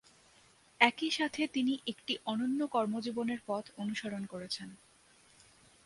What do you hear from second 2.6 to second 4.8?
কর্মজীবনের পথ অনুসরণ করেছেন।